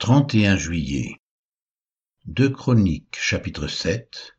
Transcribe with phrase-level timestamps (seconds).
[0.00, 1.20] 31 juillet.
[2.24, 4.34] 2 Chroniques chapitre 7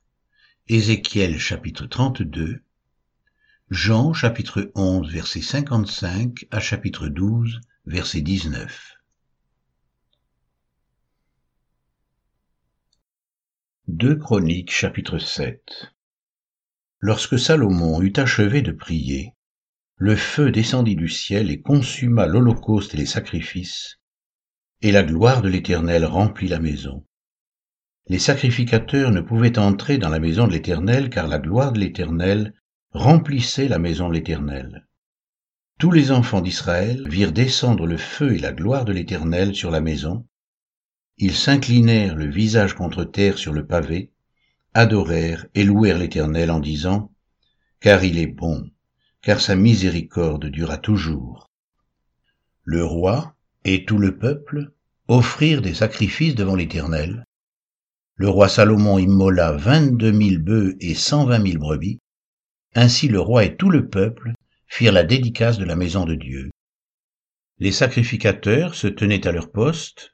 [0.67, 2.63] Ézéchiel chapitre 32
[3.69, 8.95] Jean chapitre 11 verset 55 à chapitre 12 verset 19
[13.87, 15.93] 2 Chroniques chapitre 7
[17.01, 19.35] Lorsque Salomon eut achevé de prier,
[19.97, 24.00] le feu descendit du ciel et consuma l'holocauste et les sacrifices,
[24.81, 27.05] et la gloire de l'Éternel remplit la maison.
[28.07, 32.53] Les sacrificateurs ne pouvaient entrer dans la maison de l'Éternel car la gloire de l'Éternel
[32.91, 34.87] remplissait la maison de l'Éternel.
[35.77, 39.81] Tous les enfants d'Israël virent descendre le feu et la gloire de l'Éternel sur la
[39.81, 40.25] maison.
[41.17, 44.11] Ils s'inclinèrent le visage contre terre sur le pavé,
[44.73, 47.11] adorèrent et louèrent l'Éternel en disant,
[47.79, 48.69] Car il est bon,
[49.21, 51.49] car sa miséricorde dura toujours.
[52.63, 54.71] Le roi, et tout le peuple
[55.07, 57.25] offrirent des sacrifices devant l'Éternel.
[58.15, 61.99] Le roi Salomon immola vingt-deux mille bœufs et cent vingt mille brebis.
[62.75, 64.33] Ainsi le roi et tout le peuple
[64.67, 66.51] firent la dédicace de la maison de Dieu.
[67.57, 70.13] Les sacrificateurs se tenaient à leur poste,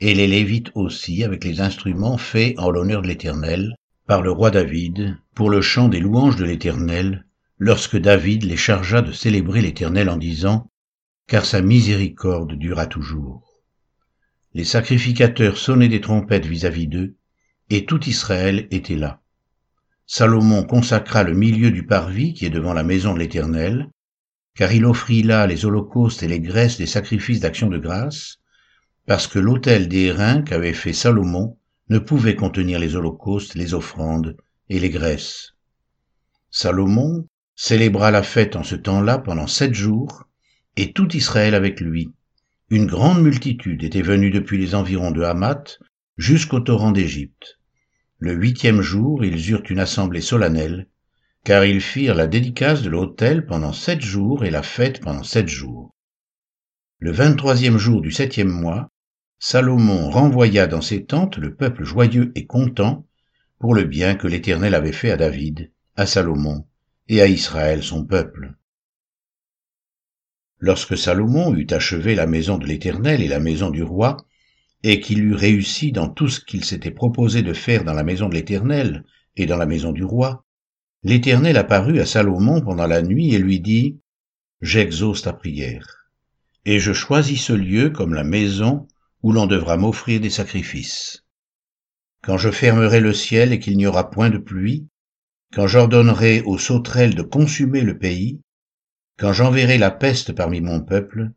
[0.00, 3.74] et les Lévites aussi avec les instruments faits en l'honneur de l'Éternel
[4.06, 7.24] par le roi David pour le chant des louanges de l'Éternel,
[7.58, 10.68] lorsque David les chargea de célébrer l'Éternel en disant
[11.26, 13.53] car sa miséricorde dura toujours.
[14.54, 17.16] Les sacrificateurs sonnaient des trompettes vis-à-vis d'eux,
[17.70, 19.20] et tout Israël était là.
[20.06, 23.90] Salomon consacra le milieu du parvis qui est devant la maison de l'Éternel,
[24.54, 28.36] car il offrit là les holocaustes et les graisses des sacrifices d'action de grâce,
[29.06, 31.58] parce que l'autel d'airain qu'avait fait Salomon
[31.88, 34.36] ne pouvait contenir les holocaustes, les offrandes
[34.68, 35.54] et les graisses.
[36.50, 40.28] Salomon célébra la fête en ce temps-là pendant sept jours,
[40.76, 42.12] et tout Israël avec lui.
[42.70, 45.78] Une grande multitude était venue depuis les environs de Hamath
[46.16, 47.58] jusqu'au torrent d'Égypte.
[48.18, 50.88] Le huitième jour, ils eurent une assemblée solennelle,
[51.44, 55.46] car ils firent la dédicace de l'autel pendant sept jours et la fête pendant sept
[55.46, 55.94] jours.
[57.00, 58.88] Le vingt-troisième jour du septième mois,
[59.38, 63.06] Salomon renvoya dans ses tentes le peuple joyeux et content
[63.58, 66.66] pour le bien que l'Éternel avait fait à David, à Salomon
[67.08, 68.54] et à Israël son peuple.
[70.66, 74.16] Lorsque Salomon eut achevé la maison de l'Éternel et la maison du roi,
[74.82, 78.30] et qu'il eut réussi dans tout ce qu'il s'était proposé de faire dans la maison
[78.30, 79.04] de l'Éternel
[79.36, 80.46] et dans la maison du roi,
[81.02, 83.98] l'Éternel apparut à Salomon pendant la nuit et lui dit,
[84.62, 86.08] J'exauce ta prière,
[86.64, 88.88] et je choisis ce lieu comme la maison
[89.22, 91.26] où l'on devra m'offrir des sacrifices.
[92.22, 94.88] Quand je fermerai le ciel et qu'il n'y aura point de pluie,
[95.52, 98.40] quand j'ordonnerai aux sauterelles de consumer le pays,
[99.18, 101.30] quand j'enverrai la peste parmi mon peuple,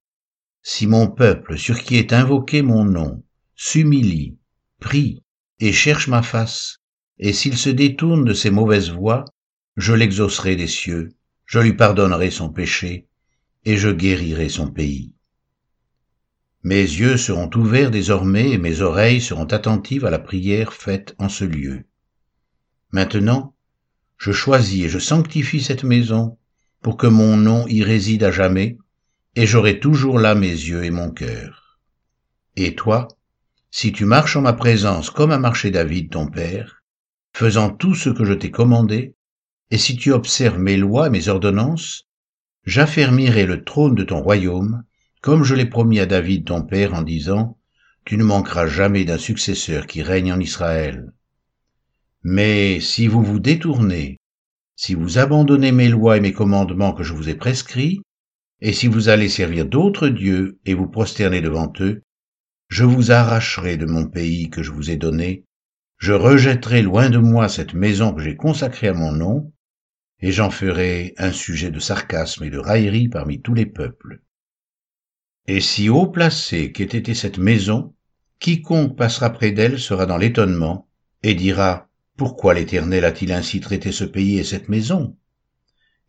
[0.64, 3.24] si mon peuple, sur qui est invoqué mon nom,
[3.56, 4.38] s'humilie,
[4.80, 5.24] prie
[5.60, 6.80] et cherche ma face,
[7.20, 9.26] et s'il se détourne de ses mauvaises voies,
[9.76, 11.10] je l'exaucerai des cieux,
[11.46, 13.08] je lui pardonnerai son péché,
[13.64, 15.14] et je guérirai son pays.
[16.64, 21.30] Mes yeux seront ouverts désormais et mes oreilles seront attentives à la prière faite en
[21.30, 21.86] ce lieu.
[22.92, 23.56] Maintenant,
[24.18, 26.38] je choisis et je sanctifie cette maison
[26.88, 28.78] pour que mon nom y réside à jamais,
[29.36, 31.82] et j'aurai toujours là mes yeux et mon cœur.
[32.56, 33.10] Et toi,
[33.72, 36.82] si tu marches en ma présence comme a marché David ton père,
[37.34, 39.16] faisant tout ce que je t'ai commandé,
[39.70, 42.08] et si tu observes mes lois et mes ordonnances,
[42.64, 44.86] j'affermirai le trône de ton royaume,
[45.20, 47.58] comme je l'ai promis à David ton père en disant,
[48.06, 51.12] Tu ne manqueras jamais d'un successeur qui règne en Israël.
[52.24, 54.22] Mais si vous vous détournez
[54.78, 58.04] si vous abandonnez mes lois et mes commandements que je vous ai prescrits,
[58.62, 62.04] et si vous allez servir d'autres dieux et vous prosterner devant eux,
[62.70, 65.46] je vous arracherai de mon pays que je vous ai donné,
[65.98, 69.52] je rejetterai loin de moi cette maison que j'ai consacrée à mon nom,
[70.20, 74.22] et j'en ferai un sujet de sarcasme et de raillerie parmi tous les peuples.
[75.48, 77.96] Et si haut placé qu'ait été cette maison,
[78.40, 80.88] quiconque passera près d'elle sera dans l'étonnement,
[81.24, 81.87] et dira,
[82.18, 85.16] pourquoi l'Éternel a-t-il ainsi traité ce pays et cette maison?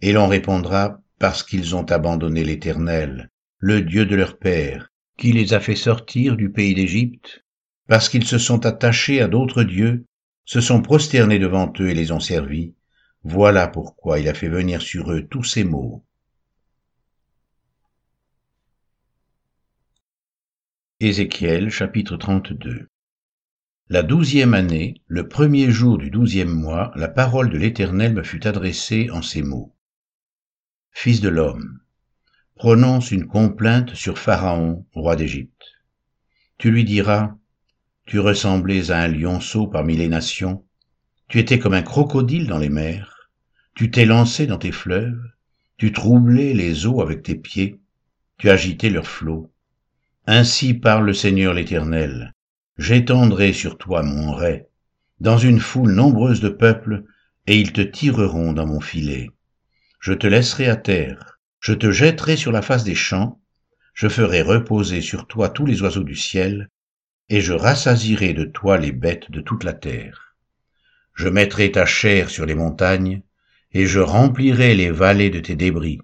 [0.00, 5.52] Et l'on répondra, parce qu'ils ont abandonné l'Éternel, le Dieu de leur père, qui les
[5.52, 7.44] a fait sortir du pays d'Égypte,
[7.88, 10.06] parce qu'ils se sont attachés à d'autres dieux,
[10.46, 12.74] se sont prosternés devant eux et les ont servis.
[13.22, 16.04] Voilà pourquoi il a fait venir sur eux tous ces maux.
[21.00, 22.88] Ézéchiel chapitre 32
[23.90, 28.46] la douzième année, le premier jour du douzième mois, la parole de l'Éternel me fut
[28.46, 29.74] adressée en ces mots.
[30.92, 31.80] Fils de l'homme,
[32.54, 35.78] prononce une complainte sur Pharaon, roi d'Égypte.
[36.58, 37.34] Tu lui diras,
[38.04, 40.66] Tu ressemblais à un lionceau parmi les nations,
[41.28, 43.30] tu étais comme un crocodile dans les mers,
[43.74, 45.22] tu t'es lancé dans tes fleuves,
[45.78, 47.80] tu troublais les eaux avec tes pieds,
[48.36, 49.50] tu agitais leurs flots.
[50.26, 52.34] Ainsi parle le Seigneur l'Éternel,
[52.78, 54.68] j'étendrai sur toi mon rai,
[55.18, 57.02] dans une foule nombreuse de peuples,
[57.48, 59.30] et ils te tireront dans mon filet.
[60.00, 63.40] Je te laisserai à terre, je te jetterai sur la face des champs,
[63.94, 66.70] je ferai reposer sur toi tous les oiseaux du ciel,
[67.28, 70.36] et je rassasirai de toi les bêtes de toute la terre.
[71.14, 73.22] Je mettrai ta chair sur les montagnes,
[73.72, 75.98] et je remplirai les vallées de tes débris.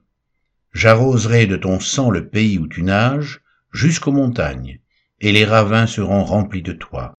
[0.73, 3.43] J'arroserai de ton sang le pays où tu nages,
[3.73, 4.81] jusqu'aux montagnes,
[5.25, 7.15] et les ravins seront remplis de toi.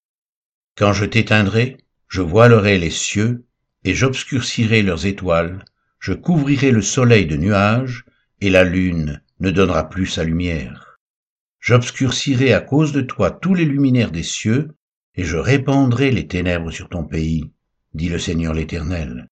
[0.77, 3.45] Quand je t'éteindrai, je voilerai les cieux,
[3.83, 5.65] et j'obscurcirai leurs étoiles,
[5.99, 8.05] je couvrirai le soleil de nuages,
[8.41, 10.99] et la lune ne donnera plus sa lumière.
[11.59, 14.75] J'obscurcirai à cause de toi tous les luminaires des cieux,
[15.15, 17.53] et je répandrai les ténèbres sur ton pays,
[17.95, 19.29] dit le Seigneur l'Éternel.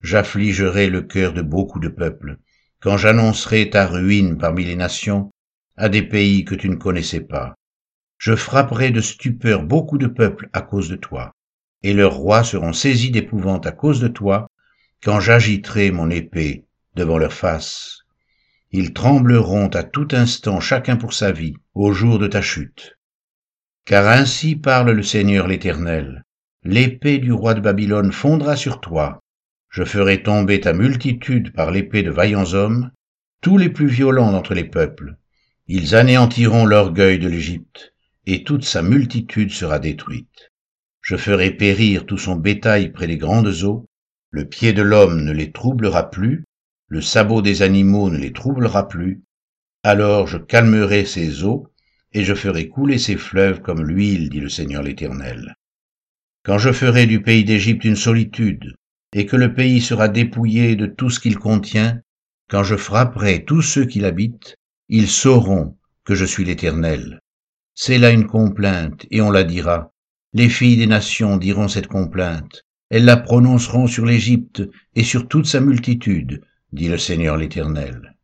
[0.00, 2.36] J'affligerai le cœur de beaucoup de peuples,
[2.78, 5.32] quand j'annoncerai ta ruine parmi les nations,
[5.76, 7.56] à des pays que tu ne connaissais pas.
[8.20, 11.32] Je frapperai de stupeur beaucoup de peuples à cause de toi,
[11.82, 14.46] et leurs rois seront saisis d'épouvante à cause de toi,
[15.02, 18.00] quand j'agiterai mon épée devant leur face.
[18.72, 22.98] Ils trembleront à tout instant chacun pour sa vie, au jour de ta chute.
[23.86, 26.22] Car ainsi parle le Seigneur l'Éternel.
[26.62, 29.22] L'épée du roi de Babylone fondra sur toi.
[29.70, 32.90] Je ferai tomber ta multitude par l'épée de vaillants hommes,
[33.40, 35.16] tous les plus violents d'entre les peuples.
[35.68, 37.94] Ils anéantiront l'orgueil de l'Égypte,
[38.26, 40.50] et toute sa multitude sera détruite.
[41.02, 43.86] Je ferai périr tout son bétail près des grandes eaux,
[44.30, 46.44] le pied de l'homme ne les troublera plus,
[46.88, 49.22] le sabot des animaux ne les troublera plus,
[49.82, 51.68] alors je calmerai ses eaux,
[52.12, 55.54] et je ferai couler ses fleuves comme l'huile, dit le Seigneur l'Éternel.
[56.42, 58.74] Quand je ferai du pays d'Égypte une solitude,
[59.14, 62.00] et que le pays sera dépouillé de tout ce qu'il contient,
[62.48, 64.56] quand je frapperai tous ceux qui l'habitent,
[64.88, 67.20] ils sauront que je suis l'Éternel.
[67.82, 69.94] C'est là une complainte, et on la dira.
[70.34, 72.66] Les filles des nations diront cette complainte.
[72.90, 74.62] Elles la prononceront sur l'Égypte
[74.94, 76.42] et sur toute sa multitude,
[76.74, 78.18] dit le Seigneur l'Éternel.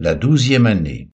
[0.00, 1.08] La douzième année,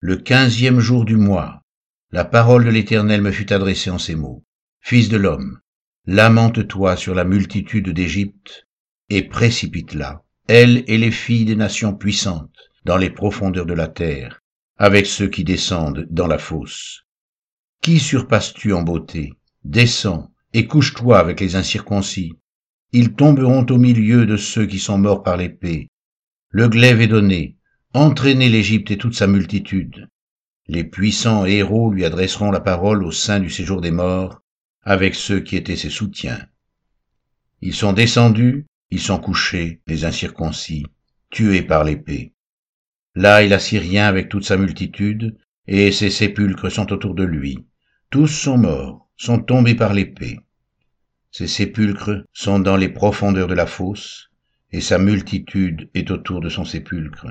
[0.00, 1.62] le quinzième jour du mois,
[2.10, 4.42] la parole de l'Éternel me fut adressée en ces mots.
[4.80, 5.60] Fils de l'homme,
[6.06, 8.66] lamente-toi sur la multitude d'Égypte,
[9.08, 14.40] et précipite-la, elle et les filles des nations puissantes, dans les profondeurs de la terre,
[14.80, 17.02] avec ceux qui descendent dans la fosse.
[17.82, 19.34] Qui surpasses-tu en beauté?
[19.62, 22.32] Descends, et couche-toi avec les incirconcis,
[22.92, 25.90] ils tomberont au milieu de ceux qui sont morts par l'épée.
[26.48, 27.58] Le glaive est donné,
[27.92, 30.08] entraînez l'Égypte et toute sa multitude.
[30.66, 34.40] Les puissants héros lui adresseront la parole au sein du séjour des morts,
[34.80, 36.46] avec ceux qui étaient ses soutiens.
[37.60, 40.86] Ils sont descendus, ils sont couchés, les incirconcis,
[41.28, 42.32] tués par l'épée.
[43.14, 45.36] Là est l'Assyrien avec toute sa multitude,
[45.66, 47.64] et ses sépulcres sont autour de lui.
[48.10, 50.40] Tous sont morts, sont tombés par l'épée.
[51.32, 54.30] Ses sépulcres sont dans les profondeurs de la fosse,
[54.72, 57.26] et sa multitude est autour de son sépulcre.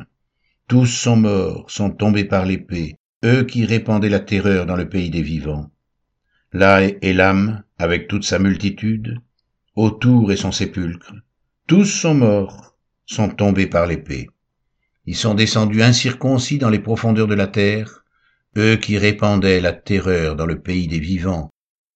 [0.67, 5.09] Tous sont morts, sont tombés par l'épée, eux qui répandaient la terreur dans le pays
[5.09, 5.69] des vivants.
[6.53, 9.19] Là est Elam, avec toute sa multitude,
[9.75, 11.13] autour est son sépulcre.
[11.67, 14.29] Tous sont morts, sont tombés par l'épée.
[15.12, 18.06] Ils sont descendus incirconcis dans les profondeurs de la terre,
[18.58, 21.50] eux qui répandaient la terreur dans le pays des vivants,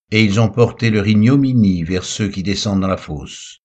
[0.09, 3.59] et ils ont porté leur ignominie vers ceux qui descendent dans la fosse.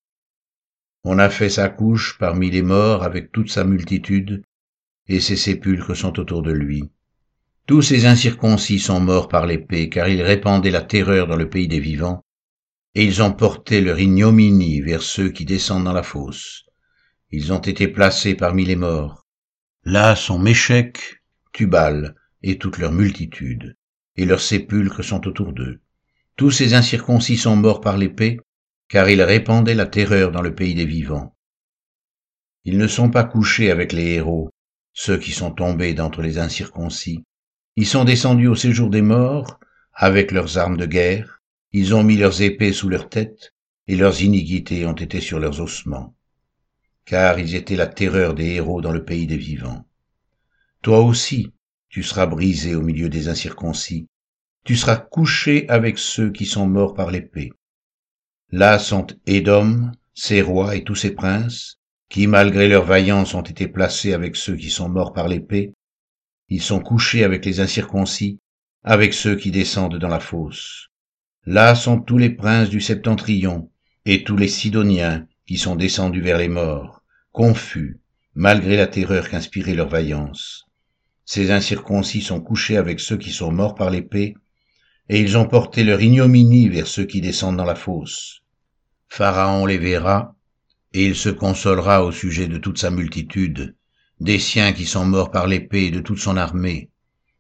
[1.03, 4.43] On a fait sa couche parmi les morts avec toute sa multitude,
[5.07, 6.85] et ses sépulcres sont autour de lui.
[7.67, 11.69] Tous ces incirconcis sont morts par l'épée, car ils répandaient la terreur dans le pays
[11.69, 12.23] des vivants,
[12.95, 16.67] et ils ont porté leur ignominie vers ceux qui descendent dans la fosse.
[17.31, 19.25] Ils ont été placés parmi les morts.
[19.85, 23.77] Là sont Méchec, Tubal, et toute leur multitude,
[24.17, 25.81] et leurs sépulcres sont autour d'eux.
[26.37, 28.39] Tous ces incirconcis sont morts par l'épée,
[28.89, 31.37] car ils répandaient la terreur dans le pays des vivants.
[32.65, 34.51] Ils ne sont pas couchés avec les héros,
[34.93, 37.25] ceux qui sont tombés d'entre les incirconcis.
[37.77, 39.59] Ils sont descendus au séjour des morts,
[39.93, 41.41] avec leurs armes de guerre,
[41.73, 43.55] ils ont mis leurs épées sous leurs têtes,
[43.87, 46.15] et leurs iniquités ont été sur leurs ossements.
[47.09, 49.87] Car ils étaient la terreur des héros dans le pays des vivants.
[50.83, 51.55] Toi aussi,
[51.89, 54.09] tu seras brisé au milieu des incirconcis,
[54.67, 57.51] tu seras couché avec ceux qui sont morts par l'épée.
[58.51, 61.79] Là sont Édom, ses rois et tous ses princes,
[62.11, 65.73] qui malgré leur vaillance ont été placés avec ceux qui sont morts par l'épée.
[66.51, 68.39] Ils sont couchés avec les incirconcis,
[68.85, 70.89] avec ceux qui descendent dans la fosse.
[71.47, 73.71] Là sont tous les princes du septentrion,
[74.05, 76.98] et tous les Sidoniens qui sont descendus vers les morts,
[77.33, 78.01] confus,
[78.35, 80.65] malgré la terreur qu'inspirait leur vaillance.
[81.25, 84.35] Ces incirconcis sont couchés avec ceux qui sont morts par l'épée,
[85.09, 88.41] et ils ont porté leur ignominie vers ceux qui descendent dans la fosse.
[89.09, 90.37] Pharaon les verra,
[90.93, 93.77] et il se consolera au sujet de toute sa multitude,
[94.21, 96.91] des siens qui sont morts par l'épée et de toute son armée,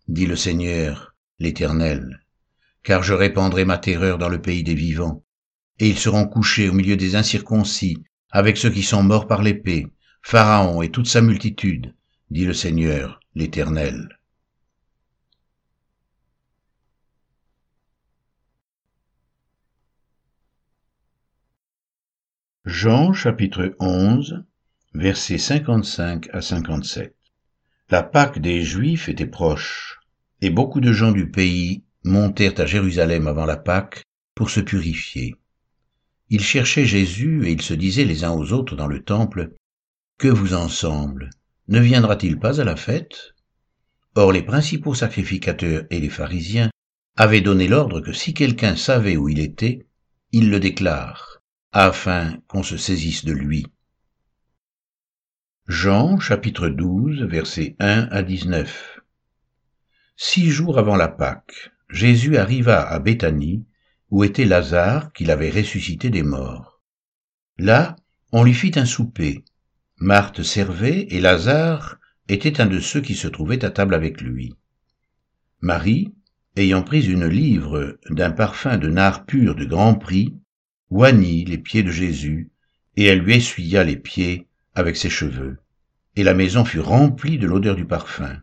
[0.06, 2.20] dit le Seigneur, l'Éternel.
[2.82, 5.24] Car je répandrai ma terreur dans le pays des vivants,
[5.78, 7.98] et ils seront couchés au milieu des incirconcis,
[8.30, 9.86] avec ceux qui sont morts par l'épée,
[10.22, 11.94] Pharaon et toute sa multitude,
[12.30, 14.18] dit le Seigneur, l'Éternel.
[22.64, 24.44] Jean chapitre 11
[24.92, 27.16] versets 55 à 57
[27.88, 30.00] La Pâque des Juifs était proche,
[30.42, 34.02] et beaucoup de gens du pays montèrent à Jérusalem avant la Pâque
[34.34, 35.34] pour se purifier.
[36.30, 39.54] Ils cherchaient Jésus et ils se disaient les uns aux autres dans le temple,
[40.18, 41.30] Que vous en semble
[41.68, 43.34] Ne viendra-t-il pas à la fête?
[44.14, 46.70] Or les principaux sacrificateurs et les pharisiens
[47.16, 49.86] avaient donné l'ordre que si quelqu'un savait où il était,
[50.32, 51.40] il le déclare
[51.72, 53.66] afin qu'on se saisisse de lui.
[55.66, 59.00] Jean chapitre 12 versets 1 à 19
[60.16, 63.64] Six jours avant la Pâque, Jésus arriva à Béthanie,
[64.10, 66.80] où était Lazare qu'il avait ressuscité des morts.
[67.58, 67.96] Là,
[68.32, 69.44] on lui fit un souper.
[69.98, 71.98] Marthe servait et Lazare
[72.28, 74.54] était un de ceux qui se trouvaient à table avec lui.
[75.60, 76.14] Marie,
[76.56, 80.36] ayant pris une livre d'un parfum de nard pur de grand prix,
[80.90, 82.50] oignit les pieds de Jésus,
[82.96, 85.58] et elle lui essuya les pieds avec ses cheveux,
[86.16, 88.40] et la maison fut remplie de l'odeur du parfum.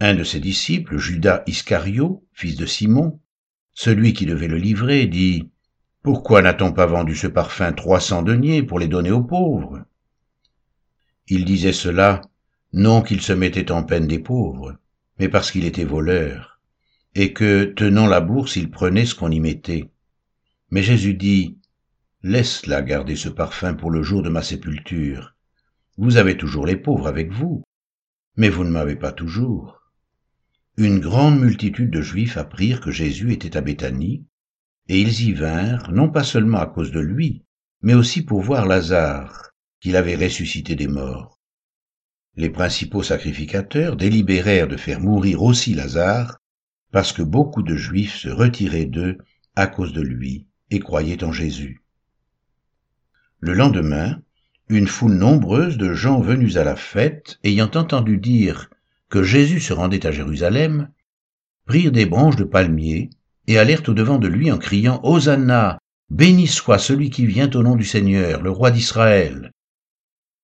[0.00, 3.20] Un de ses disciples, Judas Iscario, fils de Simon,
[3.82, 5.48] celui qui devait le livrer, dit
[6.02, 9.82] Pourquoi n'a-t-on pas vendu ce parfum trois cents deniers pour les donner aux pauvres?
[11.28, 12.20] Il disait cela
[12.74, 14.76] non qu'il se mettait en peine des pauvres,
[15.18, 16.60] mais parce qu'il était voleur,
[17.14, 19.88] et que, tenant la bourse, il prenait ce qu'on y mettait.
[20.70, 21.56] Mais Jésus dit,
[22.22, 25.34] Laisse-la garder ce parfum pour le jour de ma sépulture.
[25.96, 27.62] Vous avez toujours les pauvres avec vous,
[28.36, 29.79] mais vous ne m'avez pas toujours.
[30.80, 34.24] Une grande multitude de Juifs apprirent que Jésus était à Béthanie,
[34.88, 37.44] et ils y vinrent, non pas seulement à cause de lui,
[37.82, 41.38] mais aussi pour voir Lazare, qu'il avait ressuscité des morts.
[42.34, 46.38] Les principaux sacrificateurs délibérèrent de faire mourir aussi Lazare,
[46.92, 49.18] parce que beaucoup de Juifs se retiraient d'eux
[49.56, 51.82] à cause de lui, et croyaient en Jésus.
[53.40, 54.22] Le lendemain,
[54.70, 58.70] une foule nombreuse de gens venus à la fête, ayant entendu dire
[59.10, 60.88] que Jésus se rendait à Jérusalem,
[61.66, 63.10] prirent des branches de palmier
[63.48, 67.76] et allèrent au-devant de lui en criant Hosanna, béni soit celui qui vient au nom
[67.76, 69.52] du Seigneur, le roi d'Israël.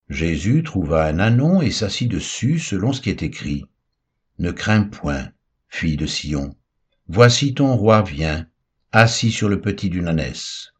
[0.09, 3.65] Jésus trouva un anon et s'assit dessus selon ce qui est écrit.
[4.37, 5.29] Ne crains point,
[5.69, 6.55] fille de Sion,
[7.07, 8.47] voici ton roi vient,
[8.91, 10.73] assis sur le petit d'une ânesse.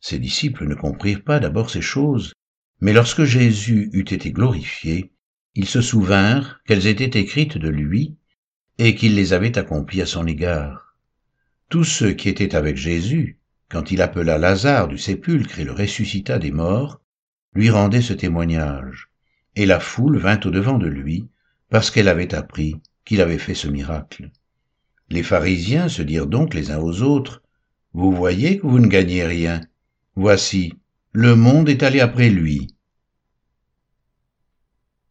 [0.00, 2.32] Ses disciples ne comprirent pas d'abord ces choses,
[2.80, 5.12] mais lorsque Jésus eut été glorifié,
[5.56, 8.14] ils se souvinrent qu'elles étaient écrites de lui
[8.78, 10.96] et qu'il les avait accomplies à son égard.
[11.70, 13.38] Tous ceux qui étaient avec Jésus,
[13.70, 17.00] quand il appela Lazare du sépulcre et le ressuscita des morts,
[17.54, 19.08] lui rendaient ce témoignage,
[19.56, 21.26] et la foule vint au-devant de lui,
[21.70, 24.30] parce qu'elle avait appris qu'il avait fait ce miracle.
[25.08, 27.42] Les pharisiens se dirent donc les uns aux autres,
[27.94, 29.62] Vous voyez que vous ne gagnez rien.
[30.16, 30.74] Voici,
[31.12, 32.75] le monde est allé après lui.